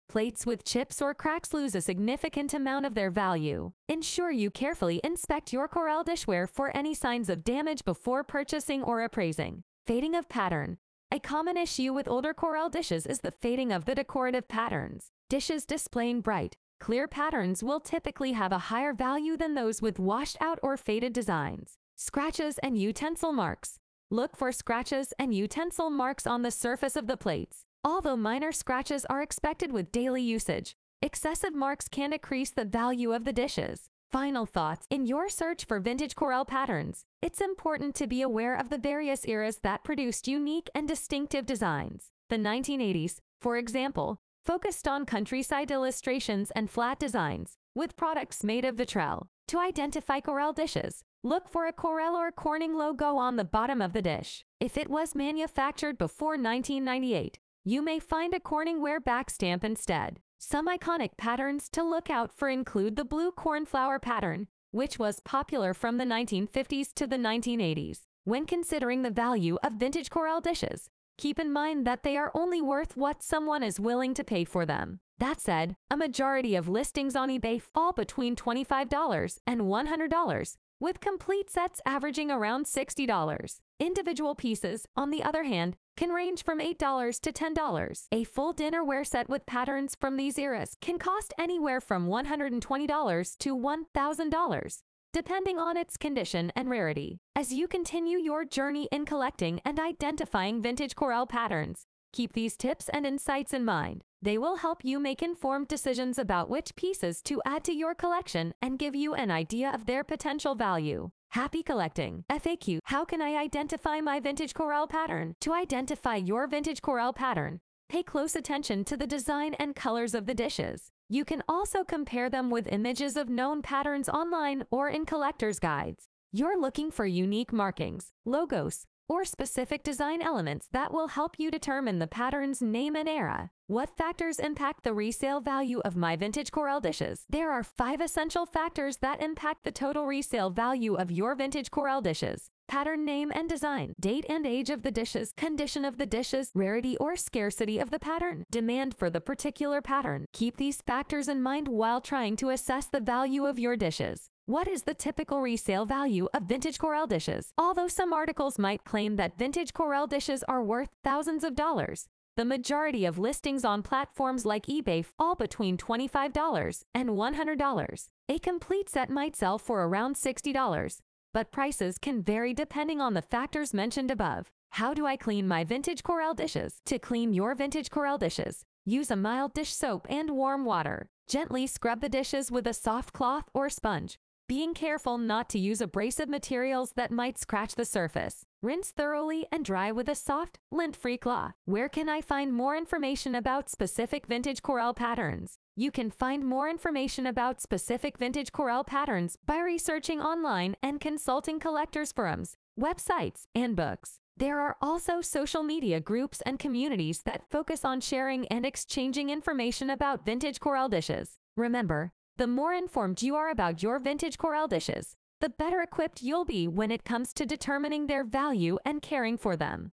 Plates 0.09 0.43
with 0.43 0.65
chips 0.65 1.03
or 1.03 1.13
cracks 1.13 1.53
lose 1.53 1.75
a 1.75 1.81
significant 1.81 2.51
amount 2.51 2.87
of 2.87 2.95
their 2.95 3.11
value. 3.11 3.73
Ensure 3.87 4.31
you 4.31 4.49
carefully 4.49 4.99
inspect 5.03 5.53
your 5.53 5.67
Corelle 5.67 6.03
dishware 6.03 6.49
for 6.49 6.75
any 6.75 6.95
signs 6.95 7.29
of 7.29 7.43
damage 7.43 7.85
before 7.85 8.23
purchasing 8.23 8.81
or 8.81 9.03
appraising. 9.03 9.61
Fading 9.85 10.15
of 10.15 10.27
pattern. 10.27 10.79
A 11.09 11.19
common 11.19 11.55
issue 11.55 11.93
with 11.93 12.09
older 12.09 12.33
Corelle 12.33 12.69
dishes 12.69 13.05
is 13.05 13.21
the 13.21 13.31
fading 13.31 13.71
of 13.71 13.85
the 13.85 13.95
decorative 13.95 14.49
patterns. 14.49 15.11
Dishes 15.29 15.65
displaying 15.65 16.19
bright, 16.19 16.57
clear 16.81 17.07
patterns 17.07 17.63
will 17.63 17.79
typically 17.79 18.33
have 18.33 18.51
a 18.51 18.67
higher 18.67 18.93
value 18.93 19.37
than 19.37 19.53
those 19.53 19.81
with 19.81 19.99
washed 19.99 20.35
out 20.41 20.59
or 20.61 20.75
faded 20.75 21.13
designs. 21.13 21.77
Scratches 21.95 22.57
and 22.57 22.77
utensil 22.77 23.31
marks. 23.31 23.79
Look 24.11 24.35
for 24.35 24.51
scratches 24.51 25.13
and 25.17 25.33
utensil 25.33 25.89
marks 25.89 26.27
on 26.27 26.41
the 26.41 26.51
surface 26.51 26.97
of 26.97 27.07
the 27.07 27.15
plates. 27.15 27.63
Although 27.85 28.17
minor 28.17 28.51
scratches 28.51 29.05
are 29.05 29.21
expected 29.21 29.71
with 29.71 29.93
daily 29.93 30.21
usage, 30.21 30.75
excessive 31.01 31.55
marks 31.55 31.87
can 31.87 32.09
decrease 32.09 32.49
the 32.49 32.65
value 32.65 33.13
of 33.13 33.23
the 33.23 33.33
dishes. 33.33 33.89
Final 34.11 34.45
thoughts. 34.45 34.85
In 34.89 35.05
your 35.05 35.27
search 35.27 35.65
for 35.65 35.81
vintage 35.81 36.15
Corelle 36.15 36.47
patterns, 36.47 37.03
it's 37.21 37.41
important 37.41 37.93
to 37.95 38.07
be 38.07 38.21
aware 38.21 38.55
of 38.55 38.69
the 38.69 38.77
various 38.77 39.27
eras 39.27 39.59
that 39.63 39.83
produced 39.83 40.29
unique 40.29 40.69
and 40.73 40.87
distinctive 40.87 41.45
designs. 41.45 42.11
The 42.29 42.37
1980s, 42.37 43.17
for 43.41 43.57
example, 43.57 44.21
focused 44.45 44.87
on 44.87 45.05
countryside 45.05 45.71
illustrations 45.71 46.51
and 46.51 46.69
flat 46.69 46.99
designs, 46.99 47.57
with 47.75 47.97
products 47.97 48.45
made 48.45 48.63
of 48.63 48.77
vitrelle. 48.77 49.27
To 49.49 49.59
identify 49.59 50.21
Corelle 50.21 50.53
dishes, 50.53 51.03
look 51.21 51.49
for 51.49 51.67
a 51.67 51.73
Corelle 51.73 52.15
or 52.15 52.31
Corning 52.31 52.75
logo 52.77 53.17
on 53.17 53.35
the 53.35 53.43
bottom 53.43 53.81
of 53.81 53.91
the 53.91 54.01
dish. 54.01 54.45
If 54.61 54.77
it 54.77 54.89
was 54.89 55.15
manufactured 55.15 55.97
before 55.97 56.37
1998, 56.37 57.39
you 57.65 57.81
may 57.81 57.99
find 57.99 58.33
a 58.33 58.39
Corningware 58.39 59.03
back 59.03 59.29
instead. 59.41 60.21
Some 60.39 60.67
iconic 60.67 61.17
patterns 61.17 61.69
to 61.69 61.83
look 61.83 62.09
out 62.09 62.31
for 62.31 62.49
include 62.49 62.95
the 62.95 63.05
blue 63.05 63.31
cornflower 63.31 63.99
pattern, 63.99 64.47
which 64.71 64.99
was 64.99 65.19
popular 65.19 65.73
from 65.73 65.97
the 65.97 66.05
1950s 66.05 66.93
to 66.93 67.07
the 67.07 67.17
1980s. 67.17 68.01
When 68.23 68.45
considering 68.45 69.01
the 69.01 69.09
value 69.09 69.57
of 69.63 69.73
vintage 69.73 70.09
Corelle 70.09 70.41
dishes, 70.41 70.89
Keep 71.17 71.39
in 71.39 71.51
mind 71.51 71.85
that 71.87 72.03
they 72.03 72.15
are 72.15 72.31
only 72.35 72.61
worth 72.61 72.95
what 72.95 73.23
someone 73.23 73.63
is 73.63 73.79
willing 73.79 74.13
to 74.13 74.23
pay 74.23 74.43
for 74.43 74.67
them. 74.67 74.99
That 75.17 75.41
said, 75.41 75.75
a 75.89 75.97
majority 75.97 76.55
of 76.55 76.69
listings 76.69 77.15
on 77.15 77.29
eBay 77.29 77.59
fall 77.59 77.91
between 77.91 78.35
$25 78.35 79.39
and 79.47 79.61
$100, 79.61 80.57
with 80.79 80.99
complete 80.99 81.49
sets 81.49 81.81
averaging 81.87 82.29
around 82.29 82.67
$60. 82.67 83.59
Individual 83.79 84.35
pieces, 84.35 84.85
on 84.95 85.09
the 85.09 85.23
other 85.23 85.43
hand, 85.45 85.75
can 85.97 86.11
range 86.11 86.43
from 86.45 86.59
$8 86.59 87.19
to 87.19 87.31
$10. 87.33 88.07
A 88.13 88.23
full 88.23 88.53
dinnerware 88.53 89.05
set 89.05 89.27
with 89.27 89.45
patterns 89.45 89.97
from 89.99 90.15
these 90.15 90.37
eras 90.37 90.77
can 90.79 90.97
cost 90.97 91.33
anywhere 91.37 91.81
from 91.81 92.07
$120 92.07 93.37
to 93.39 93.57
$1,000 93.57 94.81
depending 95.13 95.57
on 95.57 95.75
its 95.77 95.97
condition 95.97 96.51
and 96.55 96.69
rarity. 96.69 97.17
As 97.35 97.51
you 97.51 97.67
continue 97.67 98.19
your 98.19 98.45
journey 98.45 98.87
in 98.91 99.03
collecting 99.03 99.59
and 99.65 99.79
identifying 99.79 100.61
vintage 100.61 100.95
Corelle 100.95 101.27
patterns, 101.27 101.87
keep 102.13 102.33
these 102.33 102.55
tips 102.55 102.87
and 102.89 103.03
insights 103.03 103.51
in 103.51 103.65
mind. 103.65 104.03
They 104.21 104.37
will 104.37 104.57
help 104.57 104.85
you 104.85 104.99
make 104.99 105.23
informed 105.23 105.69
decisions 105.69 106.19
about 106.19 106.51
which 106.51 106.75
pieces 106.75 107.23
to 107.23 107.41
add 107.47 107.63
to 107.63 107.73
your 107.73 107.95
collection 107.95 108.53
and 108.61 108.77
give 108.77 108.95
you 108.95 109.15
an 109.15 109.31
idea 109.31 109.71
of 109.73 109.87
their 109.87 110.03
potential 110.03 110.53
value. 110.53 111.09
Happy 111.31 111.61
collecting. 111.61 112.23
FAQ 112.31 112.79
How 112.85 113.05
can 113.05 113.21
I 113.21 113.35
identify 113.35 113.99
my 113.99 114.19
vintage 114.19 114.53
Corelle 114.53 114.87
pattern? 114.87 115.35
To 115.41 115.53
identify 115.53 116.15
your 116.15 116.47
vintage 116.47 116.81
Corelle 116.81 117.13
pattern, 117.13 117.59
pay 117.89 118.01
close 118.01 118.35
attention 118.35 118.83
to 118.85 118.97
the 118.97 119.07
design 119.07 119.53
and 119.55 119.75
colors 119.75 120.13
of 120.13 120.25
the 120.25 120.33
dishes. 120.33 120.91
You 121.09 121.25
can 121.25 121.43
also 121.47 121.83
compare 121.83 122.29
them 122.29 122.49
with 122.49 122.67
images 122.67 123.17
of 123.17 123.29
known 123.29 123.61
patterns 123.61 124.09
online 124.09 124.63
or 124.71 124.89
in 124.89 125.05
collector's 125.05 125.59
guides. 125.59 126.05
You're 126.31 126.59
looking 126.59 126.91
for 126.91 127.05
unique 127.05 127.53
markings, 127.53 128.11
logos, 128.25 128.85
or 129.09 129.25
specific 129.25 129.83
design 129.83 130.21
elements 130.21 130.67
that 130.71 130.93
will 130.93 131.07
help 131.07 131.39
you 131.39 131.49
determine 131.49 131.99
the 131.99 132.07
pattern's 132.07 132.61
name 132.61 132.95
and 132.95 133.07
era. 133.07 133.51
What 133.67 133.97
factors 133.97 134.39
impact 134.39 134.83
the 134.83 134.93
resale 134.93 135.41
value 135.41 135.79
of 135.79 135.95
my 135.95 136.15
vintage 136.15 136.51
Corelle 136.51 136.81
dishes? 136.81 137.25
There 137.29 137.51
are 137.51 137.63
five 137.63 137.99
essential 138.01 138.45
factors 138.45 138.97
that 138.97 139.21
impact 139.21 139.63
the 139.63 139.71
total 139.71 140.05
resale 140.05 140.49
value 140.49 140.95
of 140.95 141.11
your 141.11 141.35
vintage 141.35 141.71
Corelle 141.71 142.01
dishes. 142.01 142.49
pattern 142.67 143.05
name 143.05 143.31
and 143.33 143.47
design, 143.49 143.93
date 143.99 144.25
and 144.29 144.45
age 144.45 144.69
of 144.69 144.83
the 144.83 144.91
dishes, 144.91 145.33
condition 145.37 145.85
of 145.85 145.97
the 145.97 146.05
dishes, 146.05 146.51
rarity 146.53 146.97
or 146.97 147.15
scarcity 147.15 147.79
of 147.79 147.91
the 147.91 147.99
pattern, 147.99 148.43
demand 148.51 148.93
for 148.95 149.09
the 149.09 149.21
particular 149.21 149.81
pattern. 149.81 150.25
Keep 150.33 150.57
these 150.57 150.81
factors 150.81 151.27
in 151.27 151.41
mind 151.41 151.67
while 151.67 152.01
trying 152.01 152.35
to 152.35 152.49
assess 152.49 152.85
the 152.85 152.99
value 152.99 153.45
of 153.45 153.57
your 153.57 153.77
dishes. 153.77 154.29
What 154.47 154.69
is 154.69 154.83
the 154.83 154.93
typical 154.93 155.41
resale 155.41 155.85
value 155.85 156.29
of 156.33 156.43
vintage 156.43 156.77
Corelle 156.79 157.05
dishes? 157.05 157.51
Although 157.57 157.89
some 157.89 158.13
articles 158.13 158.57
might 158.57 158.85
claim 158.85 159.17
that 159.17 159.37
vintage 159.37 159.73
Corelle 159.73 160.07
dishes 160.07 160.41
are 160.47 160.63
worth 160.63 160.87
thousands 161.03 161.43
of 161.43 161.53
dollars, 161.53 162.07
the 162.37 162.45
majority 162.45 163.03
of 163.03 163.19
listings 163.19 163.65
on 163.65 163.83
platforms 163.83 164.45
like 164.45 164.67
eBay 164.67 165.03
fall 165.03 165.35
between 165.35 165.75
$25 165.75 166.83
and 166.95 167.09
$100. 167.09 168.07
A 168.29 168.39
complete 168.39 168.87
set 168.89 169.09
might 169.09 169.35
sell 169.35 169.57
for 169.57 169.83
around 169.83 170.15
$60 170.15 171.01
but 171.37 171.51
prices 171.51 171.99
can 171.99 172.23
vary 172.23 172.51
depending 172.51 172.99
on 172.99 173.13
the 173.13 173.21
factors 173.21 173.71
mentioned 173.71 174.09
above. 174.09 174.47
How 174.71 174.95
do 174.95 175.05
I 175.05 175.15
clean 175.15 175.47
my 175.47 175.63
vintage 175.63 176.01
Corelle 176.01 176.35
dishes? 176.35 176.81
To 176.85 176.97
clean 176.97 177.31
your 177.31 177.53
vintage 177.53 177.91
Corelle 177.91 178.17
dishes, 178.17 178.63
use 178.85 179.11
a 179.11 179.15
mild 179.15 179.53
dish 179.53 179.71
soap 179.71 180.07
and 180.09 180.31
warm 180.31 180.65
water. 180.65 181.09
Gently 181.27 181.67
scrub 181.67 182.01
the 182.01 182.09
dishes 182.09 182.51
with 182.51 182.65
a 182.65 182.73
soft 182.73 183.13
cloth 183.13 183.49
or 183.53 183.69
sponge, 183.69 184.17
being 184.47 184.73
careful 184.73 185.17
not 185.17 185.49
to 185.49 185.59
use 185.59 185.81
abrasive 185.81 186.29
materials 186.29 186.93
that 186.95 187.11
might 187.11 187.37
scratch 187.37 187.75
the 187.75 187.83
surface. 187.83 188.45
Rinse 188.61 188.91
thoroughly 188.91 189.45
and 189.51 189.65
dry 189.65 189.91
with 189.91 190.07
a 190.07 190.15
soft, 190.15 190.57
lint-free 190.71 191.17
cloth. 191.17 191.53
Where 191.65 191.89
can 191.89 192.07
I 192.07 192.21
find 192.21 192.53
more 192.53 192.75
information 192.77 193.35
about 193.35 193.69
specific 193.69 194.25
vintage 194.25 194.61
Corelle 194.61 194.95
patterns? 194.95 195.57
You 195.75 195.91
can 195.91 196.09
find 196.09 196.45
more 196.45 196.69
information 196.69 197.27
about 197.27 197.61
specific 197.61 198.17
vintage 198.17 198.53
Corelle 198.53 198.85
patterns 198.85 199.37
by 199.45 199.59
researching 199.59 200.21
online 200.21 200.75
and 200.81 201.01
consulting 201.01 201.59
collectors' 201.59 202.13
forums, 202.13 202.55
websites, 202.79 203.43
and 203.53 203.75
books. 203.75 204.19
There 204.37 204.59
are 204.59 204.77
also 204.81 205.19
social 205.19 205.63
media 205.63 205.99
groups 205.99 206.41
and 206.45 206.57
communities 206.57 207.23
that 207.23 207.49
focus 207.49 207.83
on 207.83 207.99
sharing 208.01 208.47
and 208.47 208.65
exchanging 208.65 209.29
information 209.29 209.89
about 209.89 210.25
vintage 210.25 210.59
Corelle 210.59 210.89
dishes. 210.89 211.39
Remember, 211.57 212.13
the 212.37 212.45
more 212.47 212.71
informed 212.71 213.23
you 213.23 213.35
are 213.35 213.49
about 213.49 213.81
your 213.81 213.97
vintage 213.97 214.37
Corelle 214.37 214.67
dishes, 214.67 215.15
the 215.41 215.49
better 215.49 215.81
equipped 215.81 216.21
you'll 216.21 216.45
be 216.45 216.67
when 216.67 216.91
it 216.91 217.03
comes 217.03 217.33
to 217.33 217.47
determining 217.47 218.05
their 218.05 218.23
value 218.23 218.77
and 218.85 219.01
caring 219.01 219.37
for 219.37 219.57
them. 219.57 219.91